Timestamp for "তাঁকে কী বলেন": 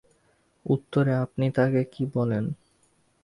1.51-2.43